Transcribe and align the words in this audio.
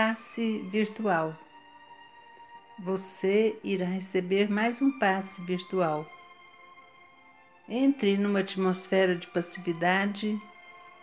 Passe 0.00 0.60
virtual. 0.70 1.36
Você 2.78 3.58
irá 3.64 3.84
receber 3.84 4.48
mais 4.48 4.80
um 4.80 4.96
passe 4.96 5.44
virtual. 5.44 6.06
Entre 7.68 8.16
numa 8.16 8.38
atmosfera 8.38 9.16
de 9.16 9.26
passividade 9.26 10.40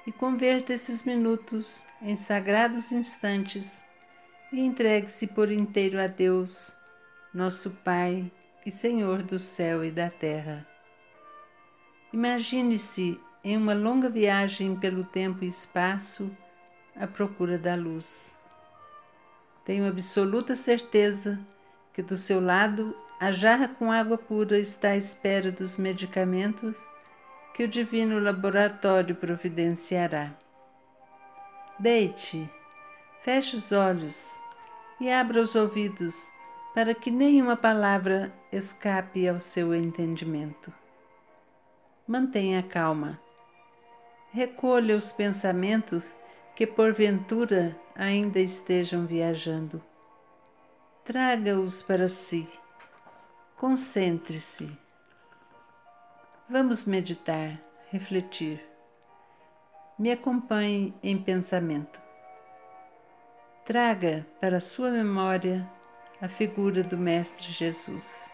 e 0.07 0.13
converta 0.13 0.71
esses 0.71 1.03
minutos 1.03 1.85
em 2.01 2.15
sagrados 2.15 2.93
instantes 2.93 3.83
e 4.49 4.61
entregue-se 4.61 5.27
por 5.27 5.51
inteiro 5.51 5.99
a 5.99 6.07
Deus, 6.07 6.71
nosso 7.33 7.71
Pai 7.83 8.31
e 8.65 8.71
Senhor 8.71 9.21
do 9.21 9.37
céu 9.37 9.83
e 9.83 9.91
da 9.91 10.09
terra. 10.09 10.65
Imagine-se 12.13 13.19
em 13.43 13.57
uma 13.57 13.73
longa 13.73 14.09
viagem 14.09 14.73
pelo 14.77 15.03
tempo 15.03 15.43
e 15.43 15.49
espaço 15.49 16.31
à 16.95 17.05
procura 17.05 17.57
da 17.57 17.75
luz. 17.75 18.33
Tenho 19.65 19.87
absoluta 19.87 20.55
certeza 20.55 21.39
que 21.91 22.03
do 22.03 22.15
seu 22.15 22.39
lado 22.39 22.95
a 23.19 23.31
jarra 23.31 23.67
com 23.67 23.91
água 23.91 24.17
pura 24.17 24.59
está 24.59 24.89
à 24.89 24.97
espera 24.97 25.51
dos 25.51 25.77
medicamentos 25.77 26.77
que 27.53 27.63
o 27.63 27.67
divino 27.67 28.19
laboratório 28.19 29.15
providenciará. 29.15 30.31
Deite, 31.79 32.49
feche 33.23 33.55
os 33.55 33.71
olhos 33.71 34.37
e 34.99 35.09
abra 35.09 35.41
os 35.41 35.55
ouvidos 35.55 36.13
para 36.75 36.93
que 36.93 37.09
nenhuma 37.09 37.55
palavra 37.57 38.31
escape 38.51 39.27
ao 39.27 39.39
seu 39.39 39.73
entendimento. 39.73 40.71
Mantenha 42.05 42.61
calma. 42.61 43.19
Recolha 44.31 44.95
os 44.95 45.11
pensamentos 45.11 46.15
que 46.55 46.65
porventura 46.65 47.77
ainda 47.93 48.39
estejam 48.39 49.05
viajando. 49.05 49.83
Traga-os 51.03 51.83
para 51.83 52.07
si. 52.07 52.47
Concentre-se. 53.57 54.77
Vamos 56.49 56.85
meditar, 56.85 57.59
refletir. 57.91 58.63
Me 59.99 60.11
acompanhe 60.11 60.93
em 61.03 61.17
pensamento. 61.17 62.01
Traga 63.65 64.25
para 64.39 64.59
sua 64.59 64.91
memória 64.91 65.69
a 66.21 66.27
figura 66.29 66.83
do 66.83 66.97
Mestre 66.97 67.51
Jesus. 67.51 68.33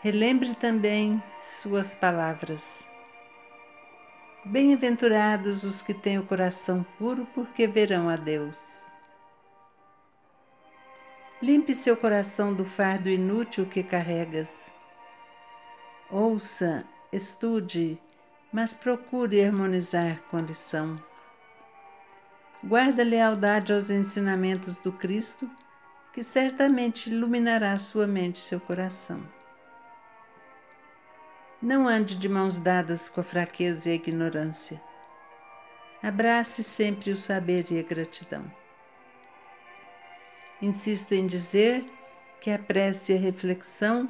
Relembre 0.00 0.54
também 0.54 1.22
suas 1.44 1.94
palavras. 1.94 2.88
Bem-aventurados 4.50 5.62
os 5.62 5.82
que 5.82 5.92
têm 5.92 6.18
o 6.18 6.24
coração 6.24 6.82
puro, 6.98 7.26
porque 7.34 7.66
verão 7.66 8.08
a 8.08 8.16
Deus. 8.16 8.90
Limpe 11.42 11.74
seu 11.74 11.94
coração 11.94 12.54
do 12.54 12.64
fardo 12.64 13.10
inútil 13.10 13.66
que 13.66 13.82
carregas. 13.82 14.72
Ouça, 16.10 16.86
estude, 17.12 18.00
mas 18.50 18.72
procure 18.72 19.44
harmonizar 19.44 20.22
com 20.30 20.38
a 20.38 20.40
lição. 20.40 20.98
Guarda 22.64 23.04
lealdade 23.04 23.74
aos 23.74 23.90
ensinamentos 23.90 24.78
do 24.78 24.90
Cristo, 24.90 25.46
que 26.14 26.24
certamente 26.24 27.10
iluminará 27.10 27.78
sua 27.78 28.06
mente 28.06 28.36
e 28.36 28.40
seu 28.40 28.58
coração. 28.58 29.20
Não 31.60 31.88
ande 31.88 32.16
de 32.16 32.28
mãos 32.28 32.56
dadas 32.56 33.08
com 33.08 33.20
a 33.20 33.24
fraqueza 33.24 33.88
e 33.88 33.92
a 33.92 33.94
ignorância. 33.96 34.80
Abrace 36.00 36.62
sempre 36.62 37.10
o 37.10 37.16
saber 37.16 37.66
e 37.72 37.80
a 37.80 37.82
gratidão. 37.82 38.48
Insisto 40.62 41.12
em 41.14 41.26
dizer 41.26 41.84
que 42.40 42.52
a 42.52 42.58
prece 42.60 43.12
e 43.12 43.16
a 43.16 43.18
reflexão 43.18 44.08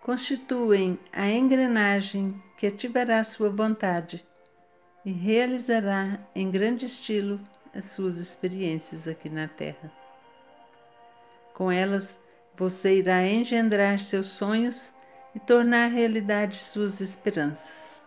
constituem 0.00 0.96
a 1.12 1.28
engrenagem 1.28 2.40
que 2.56 2.68
ativará 2.68 3.24
sua 3.24 3.50
vontade 3.50 4.24
e 5.04 5.10
realizará 5.10 6.20
em 6.36 6.52
grande 6.52 6.86
estilo 6.86 7.40
as 7.74 7.86
suas 7.86 8.16
experiências 8.16 9.08
aqui 9.08 9.28
na 9.28 9.48
Terra. 9.48 9.90
Com 11.52 11.70
elas, 11.70 12.20
você 12.56 12.98
irá 12.98 13.26
engendrar 13.26 13.98
seus 13.98 14.28
sonhos 14.28 14.99
e 15.34 15.40
tornar 15.40 15.88
realidade 15.88 16.56
suas 16.58 17.00
esperanças. 17.00 18.02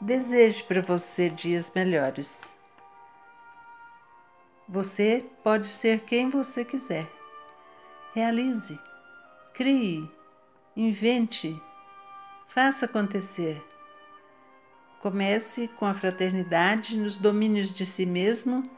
Desejo 0.00 0.64
para 0.64 0.82
você 0.82 1.30
dias 1.30 1.72
melhores. 1.74 2.42
Você 4.68 5.24
pode 5.42 5.66
ser 5.66 6.00
quem 6.00 6.30
você 6.30 6.64
quiser. 6.64 7.06
Realize, 8.14 8.78
crie, 9.52 10.10
invente, 10.76 11.60
faça 12.48 12.86
acontecer. 12.86 13.62
Comece 15.00 15.68
com 15.68 15.84
a 15.84 15.94
fraternidade 15.94 16.96
nos 16.96 17.18
domínios 17.18 17.72
de 17.72 17.84
si 17.84 18.06
mesmo 18.06 18.70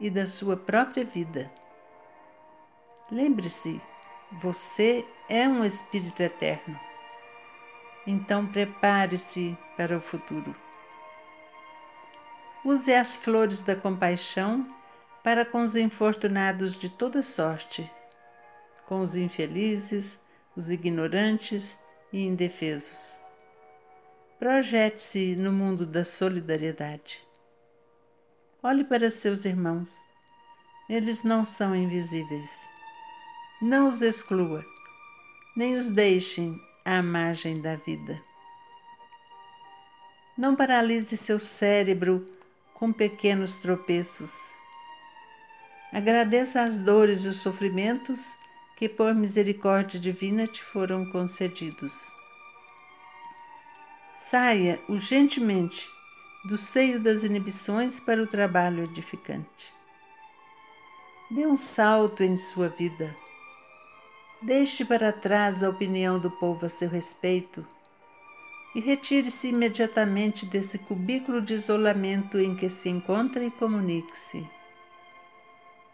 e 0.00 0.08
da 0.08 0.26
sua 0.26 0.56
própria 0.56 1.04
vida. 1.04 1.52
Lembre-se 3.10 3.80
você 4.40 5.06
é 5.28 5.46
um 5.46 5.64
espírito 5.64 6.22
eterno. 6.22 6.78
Então 8.06 8.46
prepare-se 8.46 9.56
para 9.76 9.96
o 9.96 10.00
futuro. 10.00 10.54
Use 12.64 12.92
as 12.92 13.16
flores 13.16 13.62
da 13.62 13.76
compaixão 13.76 14.68
para 15.22 15.44
com 15.44 15.62
os 15.62 15.74
infortunados 15.74 16.78
de 16.78 16.90
toda 16.90 17.22
sorte, 17.22 17.90
com 18.86 19.00
os 19.00 19.14
infelizes, 19.16 20.20
os 20.56 20.70
ignorantes 20.70 21.80
e 22.12 22.26
indefesos. 22.26 23.20
Projete-se 24.38 25.34
no 25.36 25.52
mundo 25.52 25.86
da 25.86 26.04
solidariedade. 26.04 27.26
Olhe 28.62 28.84
para 28.84 29.10
seus 29.10 29.44
irmãos. 29.44 29.94
Eles 30.88 31.24
não 31.24 31.44
são 31.44 31.74
invisíveis. 31.74 32.68
Não 33.60 33.88
os 33.88 34.02
exclua, 34.02 34.64
nem 35.56 35.76
os 35.76 35.86
deixem 35.86 36.60
à 36.84 37.02
margem 37.02 37.60
da 37.60 37.76
vida. 37.76 38.22
Não 40.36 40.54
paralise 40.54 41.16
seu 41.16 41.38
cérebro 41.38 42.26
com 42.74 42.92
pequenos 42.92 43.56
tropeços. 43.56 44.54
Agradeça 45.92 46.62
as 46.62 46.78
dores 46.78 47.24
e 47.24 47.28
os 47.28 47.40
sofrimentos 47.40 48.36
que, 48.76 48.88
por 48.88 49.14
misericórdia 49.14 49.98
divina, 49.98 50.46
te 50.46 50.62
foram 50.62 51.10
concedidos. 51.10 52.14
Saia 54.16 54.80
urgentemente 54.88 55.88
do 56.44 56.58
seio 56.58 57.00
das 57.00 57.22
inibições 57.22 58.00
para 58.00 58.22
o 58.22 58.26
trabalho 58.26 58.84
edificante. 58.84 59.72
Dê 61.30 61.46
um 61.46 61.56
salto 61.56 62.22
em 62.22 62.36
sua 62.36 62.68
vida 62.68 63.16
Deixe 64.44 64.84
para 64.84 65.10
trás 65.10 65.64
a 65.64 65.70
opinião 65.70 66.18
do 66.18 66.30
povo 66.30 66.66
a 66.66 66.68
seu 66.68 66.90
respeito 66.90 67.66
e 68.74 68.80
retire-se 68.80 69.48
imediatamente 69.48 70.44
desse 70.44 70.80
cubículo 70.80 71.40
de 71.40 71.54
isolamento 71.54 72.38
em 72.38 72.54
que 72.54 72.68
se 72.68 72.90
encontra 72.90 73.42
e 73.42 73.50
comunique-se. 73.50 74.46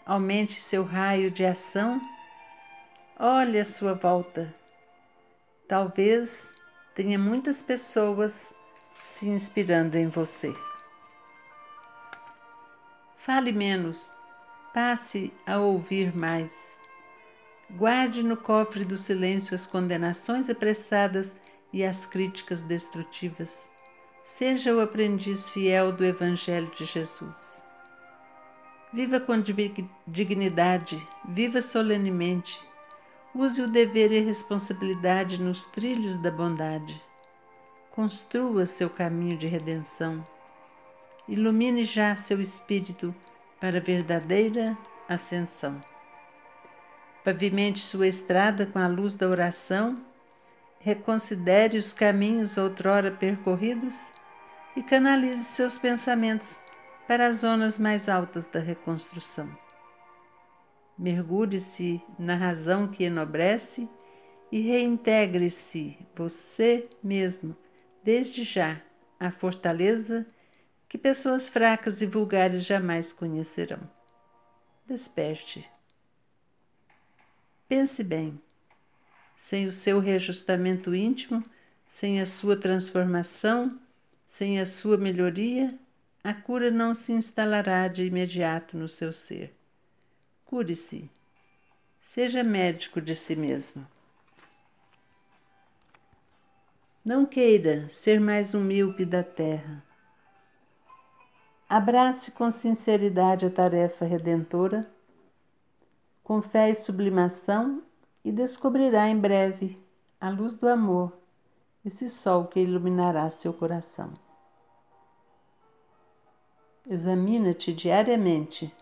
Aumente 0.04 0.58
seu 0.58 0.82
raio 0.82 1.30
de 1.30 1.44
ação, 1.46 2.00
olhe 3.16 3.56
à 3.56 3.64
sua 3.64 3.94
volta. 3.94 4.52
Talvez 5.68 6.52
tenha 6.92 7.20
muitas 7.20 7.62
pessoas 7.62 8.52
se 9.04 9.28
inspirando 9.28 9.94
em 9.94 10.08
você. 10.08 10.52
Fale 13.16 13.52
menos, 13.52 14.12
passe 14.74 15.32
a 15.46 15.60
ouvir 15.60 16.12
mais. 16.16 16.79
Guarde 17.76 18.22
no 18.22 18.36
cofre 18.36 18.84
do 18.84 18.98
silêncio 18.98 19.54
as 19.54 19.66
condenações 19.66 20.50
apressadas 20.50 21.38
e 21.72 21.84
as 21.84 22.04
críticas 22.04 22.62
destrutivas. 22.62 23.68
Seja 24.24 24.74
o 24.74 24.80
aprendiz 24.80 25.48
fiel 25.50 25.92
do 25.92 26.04
Evangelho 26.04 26.70
de 26.76 26.84
Jesus. 26.84 27.62
Viva 28.92 29.20
com 29.20 29.34
dignidade, 30.06 30.98
viva 31.28 31.62
solenemente. 31.62 32.60
Use 33.32 33.62
o 33.62 33.70
dever 33.70 34.10
e 34.10 34.18
responsabilidade 34.18 35.40
nos 35.40 35.64
trilhos 35.66 36.16
da 36.16 36.30
bondade. 36.30 37.00
Construa 37.92 38.66
seu 38.66 38.90
caminho 38.90 39.38
de 39.38 39.46
redenção. 39.46 40.26
Ilumine 41.28 41.84
já 41.84 42.16
seu 42.16 42.40
espírito 42.40 43.14
para 43.60 43.78
a 43.78 43.80
verdadeira 43.80 44.76
ascensão. 45.08 45.80
Pavimente 47.24 47.80
sua 47.80 48.08
estrada 48.08 48.64
com 48.64 48.78
a 48.78 48.86
luz 48.86 49.14
da 49.14 49.28
oração, 49.28 50.00
reconsidere 50.78 51.76
os 51.76 51.92
caminhos 51.92 52.56
outrora 52.56 53.10
percorridos 53.10 54.10
e 54.74 54.82
canalize 54.82 55.44
seus 55.44 55.76
pensamentos 55.76 56.62
para 57.06 57.26
as 57.26 57.38
zonas 57.38 57.78
mais 57.78 58.08
altas 58.08 58.46
da 58.46 58.60
reconstrução. 58.60 59.50
mergulhe-se 60.96 62.02
na 62.18 62.36
razão 62.36 62.86
que 62.86 63.04
enobrece 63.04 63.88
e 64.52 64.60
reintegre-se 64.60 65.98
você 66.14 66.88
mesmo, 67.02 67.56
desde 68.02 68.44
já, 68.44 68.80
à 69.18 69.30
fortaleza 69.30 70.26
que 70.88 70.98
pessoas 70.98 71.48
fracas 71.48 72.02
e 72.02 72.06
vulgares 72.06 72.64
jamais 72.64 73.12
conhecerão. 73.12 73.80
Desperte. 74.86 75.70
Pense 77.70 78.02
bem. 78.02 78.36
Sem 79.36 79.68
o 79.68 79.70
seu 79.70 80.00
reajustamento 80.00 80.92
íntimo, 80.92 81.40
sem 81.88 82.20
a 82.20 82.26
sua 82.26 82.56
transformação, 82.56 83.78
sem 84.26 84.58
a 84.58 84.66
sua 84.66 84.96
melhoria, 84.96 85.78
a 86.24 86.34
cura 86.34 86.68
não 86.68 86.96
se 86.96 87.12
instalará 87.12 87.86
de 87.86 88.02
imediato 88.02 88.76
no 88.76 88.88
seu 88.88 89.12
ser. 89.12 89.54
Cure-se. 90.46 91.08
Seja 92.02 92.42
médico 92.42 93.00
de 93.00 93.14
si 93.14 93.36
mesmo. 93.36 93.86
Não 97.04 97.24
queira 97.24 97.88
ser 97.88 98.18
mais 98.18 98.52
um 98.52 98.64
míope 98.64 99.04
da 99.04 99.22
terra. 99.22 99.80
Abrace 101.68 102.32
com 102.32 102.50
sinceridade 102.50 103.46
a 103.46 103.50
tarefa 103.50 104.04
redentora, 104.04 104.90
com 106.22 106.40
fé 106.40 106.70
e 106.70 106.74
sublimação, 106.74 107.82
e 108.24 108.30
descobrirá 108.30 109.08
em 109.08 109.18
breve 109.18 109.82
a 110.20 110.28
luz 110.28 110.54
do 110.54 110.68
amor, 110.68 111.16
esse 111.84 112.10
sol 112.10 112.46
que 112.46 112.60
iluminará 112.60 113.28
seu 113.30 113.52
coração. 113.52 114.12
Examina-te 116.86 117.72
diariamente. 117.72 118.74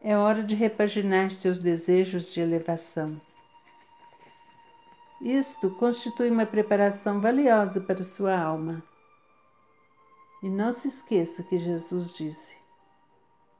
É 0.00 0.16
hora 0.16 0.42
de 0.42 0.54
repaginar 0.54 1.30
seus 1.30 1.58
desejos 1.58 2.32
de 2.32 2.40
elevação. 2.40 3.20
Isto 5.20 5.70
constitui 5.70 6.30
uma 6.30 6.46
preparação 6.46 7.20
valiosa 7.20 7.80
para 7.80 8.02
sua 8.02 8.38
alma. 8.38 8.82
E 10.42 10.48
não 10.48 10.72
se 10.72 10.88
esqueça 10.88 11.42
que 11.42 11.58
Jesus 11.58 12.12
disse: 12.12 12.56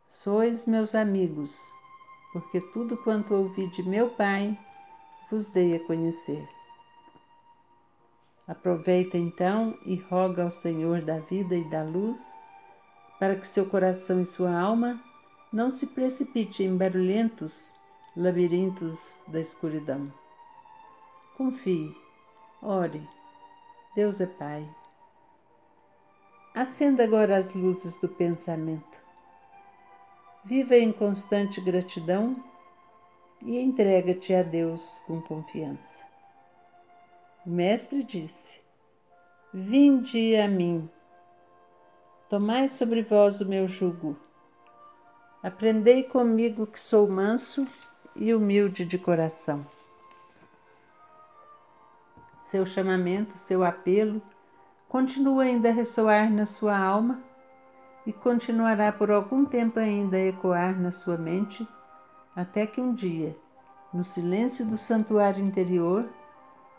Sois 0.09 0.67
meus 0.67 0.95
amigos, 0.95 1.71
porque 2.33 2.61
tudo 2.61 2.97
quanto 2.97 3.35
ouvi 3.35 3.67
de 3.69 3.83
meu 3.83 4.11
Pai 4.11 4.59
vos 5.31 5.49
dei 5.49 5.77
a 5.77 5.81
conhecer. 5.81 6.49
Aproveita 8.47 9.17
então 9.17 9.79
e 9.87 9.97
roga 9.97 10.43
ao 10.43 10.51
Senhor 10.51 11.03
da 11.03 11.19
vida 11.21 11.55
e 11.55 11.65
da 11.65 11.83
luz, 11.83 12.41
para 13.19 13.37
que 13.37 13.47
seu 13.47 13.67
coração 13.67 14.21
e 14.21 14.25
sua 14.25 14.59
alma 14.59 15.01
não 15.53 15.71
se 15.71 15.87
precipite 15.87 16.63
em 16.63 16.77
barulhentos 16.77 17.75
labirintos 18.17 19.19
da 19.29 19.41
escuridão. 19.41 20.13
Confie, 21.37 21.95
ore. 22.61 23.09
Deus 23.95 24.21
é 24.21 24.27
Pai. 24.27 24.69
Acenda 26.55 27.05
agora 27.05 27.37
as 27.37 27.55
luzes 27.55 27.97
do 27.97 28.09
pensamento. 28.09 29.00
Viva 30.45 30.77
em 30.77 30.93
constante 30.93 31.61
gratidão 31.61 32.43
e 33.43 33.59
entrega-te 33.59 34.35
a 34.35 34.43
Deus 34.43 35.03
com 35.07 35.21
confiança. 35.21 36.05
O 37.47 37.51
Mestre 37.51 38.03
disse: 38.03 38.61
Vinde 39.53 40.37
a 40.37 40.49
mim, 40.49 40.89
tomai 42.29 42.69
sobre 42.69 43.03
vós 43.03 43.41
o 43.41 43.47
meu 43.47 43.69
jugo. 43.69 44.17
Aprendei 45.43 46.03
comigo 46.03 46.67
que 46.67 46.79
sou 46.79 47.09
manso 47.09 47.67
e 48.15 48.35
humilde 48.35 48.85
de 48.85 48.99
coração 48.99 49.67
seu 52.51 52.67
chamamento, 52.67 53.39
seu 53.39 53.63
apelo, 53.63 54.21
continua 54.89 55.45
ainda 55.45 55.69
a 55.69 55.73
ressoar 55.73 56.29
na 56.33 56.45
sua 56.45 56.77
alma 56.77 57.23
e 58.07 58.13
continuará 58.13 58.91
por 58.93 59.11
algum 59.11 59.45
tempo 59.45 59.79
ainda 59.79 60.17
a 60.17 60.27
ecoar 60.27 60.79
na 60.81 60.91
sua 60.91 61.17
mente, 61.17 61.67
até 62.35 62.67
que 62.67 62.81
um 62.81 62.95
dia, 62.95 63.37
no 63.93 64.05
silêncio 64.05 64.65
do 64.65 64.79
santuário 64.79 65.45
interior, 65.45 66.09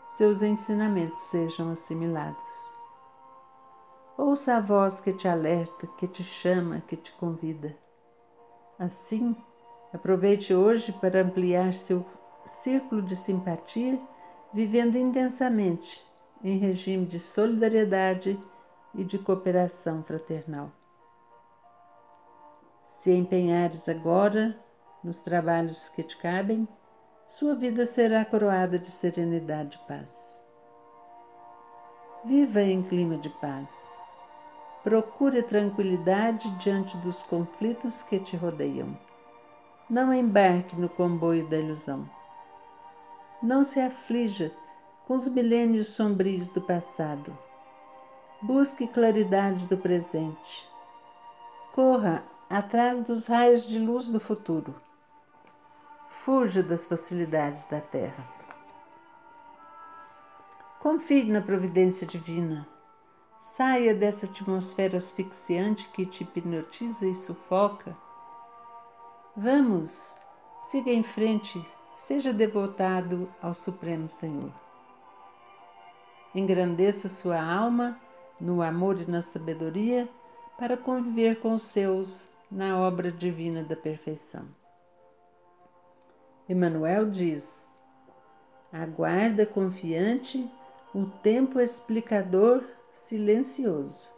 seus 0.06 0.42
ensinamentos 0.42 1.20
sejam 1.28 1.70
assimilados. 1.70 2.72
Ouça 4.16 4.56
a 4.56 4.60
voz 4.60 5.00
que 5.00 5.12
te 5.12 5.26
alerta, 5.26 5.86
que 5.96 6.06
te 6.06 6.22
chama, 6.22 6.80
que 6.80 6.96
te 6.96 7.12
convida. 7.12 7.76
Assim, 8.78 9.36
aproveite 9.92 10.54
hoje 10.54 10.92
para 10.92 11.22
ampliar 11.22 11.72
seu 11.72 12.04
círculo 12.44 13.00
de 13.00 13.16
simpatia 13.16 14.00
vivendo 14.52 14.96
intensamente 14.96 16.04
em 16.44 16.58
regime 16.58 17.06
de 17.06 17.18
solidariedade 17.18 18.38
e 18.94 19.04
de 19.04 19.18
cooperação 19.18 20.02
fraternal. 20.02 20.70
Se 22.82 23.12
empenhares 23.12 23.88
agora 23.88 24.58
nos 25.02 25.20
trabalhos 25.20 25.88
que 25.88 26.02
te 26.02 26.16
cabem, 26.16 26.66
sua 27.26 27.54
vida 27.54 27.86
será 27.86 28.24
coroada 28.24 28.78
de 28.78 28.90
serenidade 28.90 29.80
e 29.82 29.88
paz. 29.88 30.42
Viva 32.24 32.60
em 32.60 32.82
clima 32.82 33.16
de 33.16 33.30
paz. 33.30 33.94
Procure 34.82 35.42
tranquilidade 35.42 36.50
diante 36.58 36.96
dos 36.98 37.22
conflitos 37.22 38.02
que 38.02 38.18
te 38.18 38.36
rodeiam. 38.36 38.98
Não 39.88 40.12
embarque 40.12 40.76
no 40.76 40.88
comboio 40.88 41.48
da 41.48 41.56
ilusão 41.56 42.08
não 43.42 43.64
se 43.64 43.80
aflija 43.80 44.52
com 45.06 45.16
os 45.16 45.26
milênios 45.26 45.88
sombrios 45.88 46.48
do 46.48 46.62
passado. 46.62 47.36
Busque 48.40 48.86
claridade 48.86 49.66
do 49.66 49.76
presente. 49.76 50.70
Corra 51.74 52.22
atrás 52.52 53.00
dos 53.02 53.26
raios 53.26 53.66
de 53.66 53.78
luz 53.78 54.10
do 54.10 54.20
futuro. 54.20 54.74
Fuja 56.10 56.62
das 56.62 56.86
facilidades 56.86 57.64
da 57.64 57.80
terra. 57.80 58.28
Confie 60.78 61.24
na 61.24 61.40
providência 61.40 62.06
divina. 62.06 62.68
Saia 63.40 63.94
dessa 63.94 64.26
atmosfera 64.26 64.98
asfixiante 64.98 65.88
que 65.88 66.04
te 66.04 66.24
hipnotiza 66.24 67.06
e 67.06 67.14
sufoca. 67.14 67.96
Vamos, 69.34 70.14
siga 70.60 70.90
em 70.90 71.02
frente 71.02 71.64
seja 71.96 72.32
devotado 72.32 73.32
ao 73.40 73.54
Supremo 73.54 74.10
Senhor. 74.10 74.52
Engrandeça 76.34 77.08
sua 77.08 77.40
alma 77.40 77.98
no 78.40 78.60
amor 78.60 79.00
e 79.00 79.08
na 79.08 79.22
sabedoria 79.22 80.08
para 80.58 80.76
conviver 80.76 81.40
com 81.40 81.54
os 81.54 81.62
seus 81.62 82.26
na 82.52 82.78
obra 82.78 83.10
divina 83.10 83.64
da 83.64 83.74
perfeição. 83.74 84.46
Emmanuel 86.48 87.10
diz: 87.10 87.68
aguarda 88.72 89.44
confiante 89.44 90.48
o 90.94 91.06
tempo 91.06 91.58
explicador 91.58 92.62
silencioso. 92.92 94.10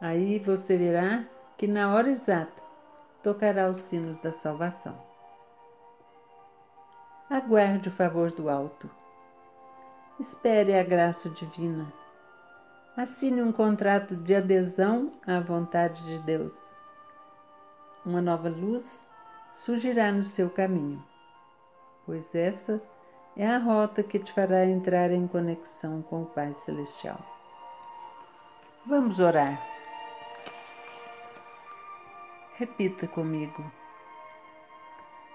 Aí 0.00 0.38
você 0.38 0.78
verá 0.78 1.26
que 1.58 1.66
na 1.66 1.92
hora 1.94 2.10
exata 2.10 2.62
tocará 3.22 3.68
os 3.68 3.76
sinos 3.76 4.18
da 4.18 4.32
salvação 4.32 5.10
aguarde 7.30 7.88
o 7.88 7.92
favor 7.92 8.32
do 8.32 8.50
alto. 8.50 8.90
Espere 10.18 10.76
a 10.76 10.82
graça 10.82 11.30
divina. 11.30 11.99
Assine 13.00 13.40
um 13.40 13.50
contrato 13.50 14.14
de 14.14 14.34
adesão 14.34 15.10
à 15.26 15.40
vontade 15.40 16.04
de 16.04 16.18
Deus. 16.18 16.76
Uma 18.04 18.20
nova 18.20 18.50
luz 18.50 19.08
surgirá 19.54 20.12
no 20.12 20.22
seu 20.22 20.50
caminho, 20.50 21.02
pois 22.04 22.34
essa 22.34 22.78
é 23.34 23.46
a 23.46 23.56
rota 23.56 24.02
que 24.02 24.18
te 24.18 24.30
fará 24.34 24.66
entrar 24.66 25.10
em 25.12 25.26
conexão 25.26 26.02
com 26.02 26.24
o 26.24 26.26
Pai 26.26 26.52
Celestial. 26.52 27.18
Vamos 28.86 29.18
orar. 29.18 29.58
Repita 32.56 33.08
comigo. 33.08 33.64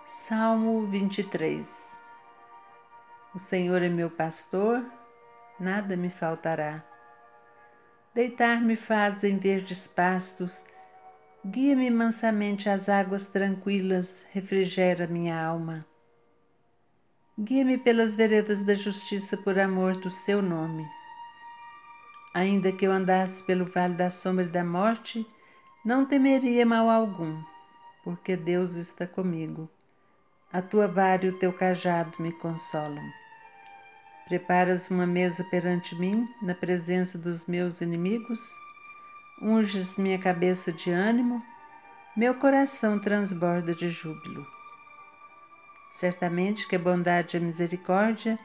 Salmo 0.05 0.86
23 0.86 1.98
O 3.34 3.39
Senhor 3.39 3.81
é 3.81 3.89
meu 3.89 4.12
pastor, 4.12 4.86
nada 5.60 5.98
me 5.98 6.12
faltará. 6.12 6.93
Deitar-me 8.15 8.77
faz 8.77 9.25
em 9.25 9.38
verdes 9.38 9.88
pastos, 9.88 10.65
guia-me 11.45 11.91
mansamente 11.91 12.69
às 12.69 12.88
águas 12.88 13.25
tranquilas, 13.25 14.24
refrigera 14.31 15.05
minha 15.05 15.38
alma. 15.38 15.86
Guia-me 17.38 17.77
pelas 17.77 18.15
veredas 18.15 18.62
da 18.62 18.74
justiça 18.74 19.36
por 19.36 19.60
amor 19.60 19.98
do 19.98 20.10
seu 20.10 20.41
nome. 20.41 20.88
Ainda 22.34 22.72
que 22.72 22.88
eu 22.88 22.91
andasse 22.93 23.43
pelo 23.43 23.65
vale 23.65 23.95
da 23.95 24.10
sombra 24.10 24.45
da 24.45 24.63
morte, 24.63 25.27
não 25.84 26.05
temeria 26.05 26.65
mal 26.65 26.89
algum 26.89 27.43
porque 28.01 28.38
Deus 28.38 28.75
está 28.75 29.05
comigo. 29.05 29.67
A 30.53 30.62
tua 30.62 30.88
vara 30.88 31.25
e 31.25 31.29
o 31.29 31.38
teu 31.38 31.51
cajado 31.51 32.13
me 32.17 32.31
consolam. 32.31 33.03
Preparas 34.25 34.89
uma 34.89 35.05
mesa 35.05 35.44
perante 35.44 35.94
mim, 35.96 36.27
na 36.41 36.55
presença 36.55 37.15
dos 37.15 37.46
meus 37.46 37.79
inimigos. 37.79 38.41
Unges 39.39 39.98
minha 39.98 40.17
cabeça 40.17 40.74
de 40.74 40.89
ânimo, 40.89 41.44
meu 42.17 42.34
coração 42.34 42.98
transborda 42.98 43.75
de 43.75 43.88
júbilo. 43.89 44.48
Certamente 45.91 46.67
que 46.67 46.75
a 46.75 46.79
bondade 46.79 47.38
e 47.38 47.39
a 47.39 47.44
misericórdia 47.44 48.39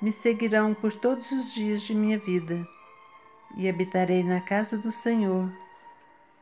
me 0.00 0.10
seguirão 0.10 0.72
por 0.72 0.94
todos 0.94 1.30
os 1.30 1.52
dias 1.52 1.82
de 1.82 1.94
minha 1.94 2.18
vida 2.18 2.66
e 3.56 3.68
habitarei 3.68 4.22
na 4.22 4.40
casa 4.40 4.78
do 4.78 4.90
Senhor 4.90 5.52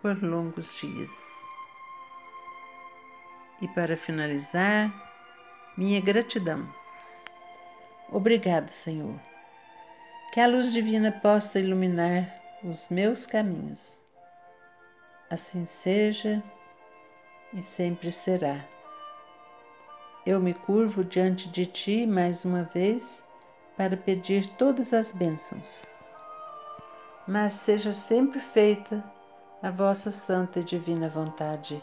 por 0.00 0.22
longos 0.22 0.74
dias. 0.76 1.44
E 3.60 3.66
para 3.66 3.96
finalizar, 3.96 4.92
minha 5.76 6.00
gratidão. 6.00 6.85
Obrigado, 8.10 8.70
Senhor. 8.70 9.18
Que 10.32 10.40
a 10.40 10.46
luz 10.46 10.72
divina 10.72 11.10
possa 11.10 11.58
iluminar 11.58 12.32
os 12.62 12.88
meus 12.88 13.26
caminhos. 13.26 14.00
Assim 15.28 15.66
seja 15.66 16.42
e 17.52 17.60
sempre 17.60 18.12
será. 18.12 18.64
Eu 20.24 20.40
me 20.40 20.54
curvo 20.54 21.04
diante 21.04 21.48
de 21.48 21.66
Ti 21.66 22.06
mais 22.06 22.44
uma 22.44 22.64
vez 22.64 23.24
para 23.76 23.96
pedir 23.96 24.48
todas 24.56 24.92
as 24.92 25.12
bênçãos. 25.12 25.84
Mas 27.26 27.54
seja 27.54 27.92
sempre 27.92 28.40
feita 28.40 29.04
a 29.62 29.70
vossa 29.70 30.10
santa 30.10 30.60
e 30.60 30.64
divina 30.64 31.08
vontade 31.08 31.82